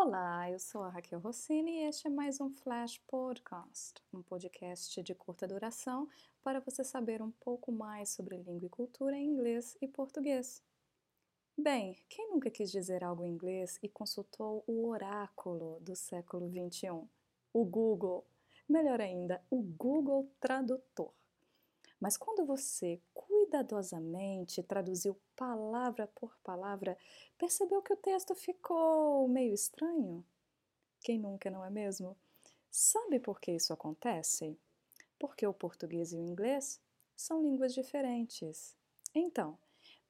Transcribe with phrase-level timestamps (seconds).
[0.00, 5.02] Olá, eu sou a Raquel Rossini e este é mais um Flash Podcast, um podcast
[5.02, 6.08] de curta duração
[6.40, 10.62] para você saber um pouco mais sobre língua e cultura em inglês e português.
[11.58, 16.90] Bem, quem nunca quis dizer algo em inglês e consultou o oráculo do século XXI?
[17.52, 18.24] O Google.
[18.68, 21.12] Melhor ainda, o Google Tradutor.
[22.00, 26.96] Mas quando você cuidadosamente traduziu palavra por palavra,
[27.36, 30.24] percebeu que o texto ficou meio estranho?
[31.00, 32.16] Quem nunca, não é mesmo?
[32.70, 34.56] Sabe por que isso acontece?
[35.18, 36.80] Porque o português e o inglês
[37.16, 38.76] são línguas diferentes.
[39.14, 39.58] Então,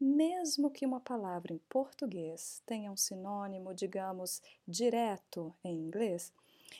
[0.00, 6.32] mesmo que uma palavra em português tenha um sinônimo, digamos, direto em inglês,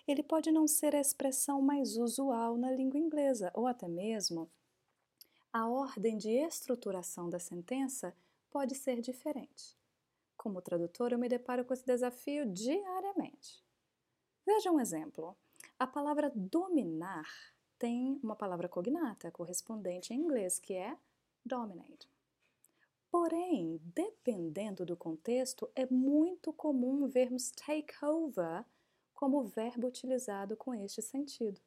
[0.06, 4.50] ele pode não ser a expressão mais usual na língua inglesa, ou até mesmo
[5.54, 8.12] a ordem de estruturação da sentença
[8.50, 9.78] pode ser diferente.
[10.36, 13.64] Como tradutor, eu me deparo com esse desafio diariamente.
[14.44, 15.36] Veja um exemplo.
[15.78, 17.28] A palavra dominar
[17.78, 20.98] tem uma palavra cognata correspondente em inglês, que é
[21.46, 22.10] dominate.
[23.08, 28.64] Porém, dependendo do contexto, é muito comum vermos take over
[29.14, 31.60] como verbo utilizado com este sentido.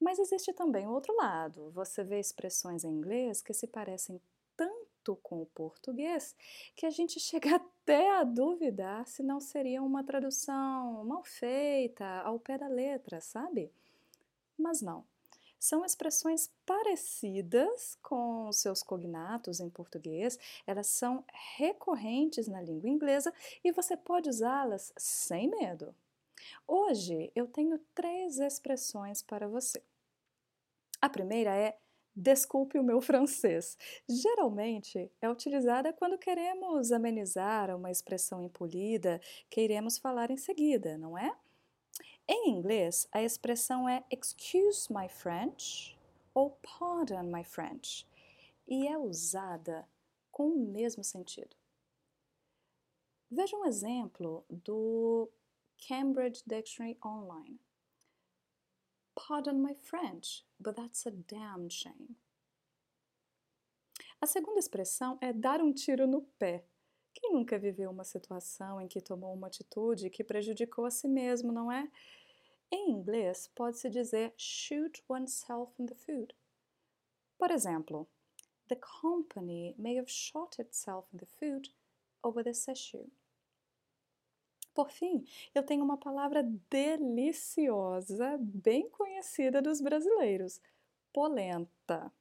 [0.00, 1.70] Mas existe também o outro lado.
[1.70, 4.20] Você vê expressões em inglês que se parecem
[4.56, 6.34] tanto com o português
[6.74, 12.38] que a gente chega até a duvidar se não seria uma tradução mal feita, ao
[12.38, 13.70] pé da letra, sabe?
[14.58, 15.04] Mas não.
[15.58, 21.24] São expressões parecidas com seus cognatos em português, elas são
[21.56, 23.32] recorrentes na língua inglesa
[23.64, 25.94] e você pode usá-las sem medo.
[26.66, 29.82] Hoje eu tenho três expressões para você.
[31.00, 31.78] A primeira é
[32.14, 33.76] desculpe o meu francês.
[34.08, 41.18] Geralmente é utilizada quando queremos amenizar uma expressão impolida que iremos falar em seguida, não
[41.18, 41.36] é?
[42.28, 45.96] Em inglês, a expressão é excuse my French
[46.34, 48.06] ou pardon my French
[48.66, 49.86] e é usada
[50.32, 51.56] com o mesmo sentido.
[53.30, 55.30] Veja um exemplo do
[55.78, 57.58] Cambridge Dictionary Online.
[59.14, 62.16] Pardon my French, but that's a damn shame.
[64.20, 66.64] A segunda expressão é dar um tiro no pé.
[67.14, 71.52] Quem nunca viveu uma situação em que tomou uma atitude que prejudicou a si mesmo,
[71.52, 71.90] não é?
[72.70, 76.34] Em inglês, pode-se dizer shoot oneself in the foot.
[77.38, 78.08] Por exemplo,
[78.68, 81.72] the company may have shot itself in the foot
[82.22, 83.08] over this issue.
[84.76, 90.60] Por fim, eu tenho uma palavra deliciosa, bem conhecida dos brasileiros:
[91.14, 92.12] polenta.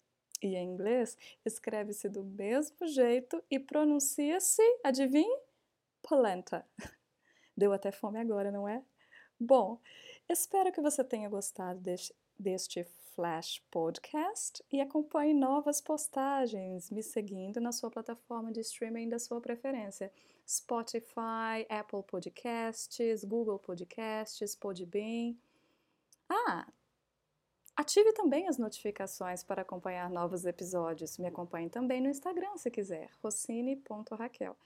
[0.41, 5.37] E em inglês escreve-se do mesmo jeito e pronuncia-se, adivinhe?
[6.01, 6.65] Polenta.
[7.57, 8.81] Deu até fome agora, não é?
[9.37, 9.77] Bom,
[10.29, 12.83] espero que você tenha gostado deste, deste
[13.15, 19.39] Flash Podcast e acompanhe novas postagens me seguindo na sua plataforma de streaming da sua
[19.39, 20.11] preferência.
[20.45, 25.35] Spotify, Apple Podcasts, Google Podcasts, Podbean.
[26.29, 26.67] Ah,
[27.75, 31.17] ative também as notificações para acompanhar novos episódios.
[31.17, 34.57] Me acompanhe também no Instagram se quiser, rossini.raquel.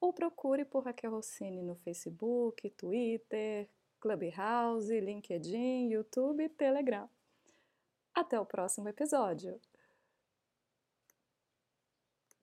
[0.00, 3.68] Ou procure por Raquel Rossini no Facebook, Twitter,
[4.04, 7.08] Clubhouse, LinkedIn, YouTube e Telegram.
[8.14, 9.58] Até o próximo episódio!